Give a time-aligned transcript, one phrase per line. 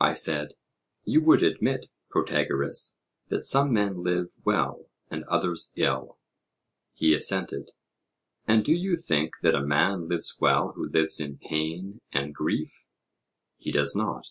[0.00, 0.54] I said:
[1.02, 2.98] You would admit, Protagoras,
[3.30, 6.20] that some men live well and others ill?
[6.92, 7.72] He assented.
[8.46, 12.86] And do you think that a man lives well who lives in pain and grief?
[13.56, 14.26] He does not.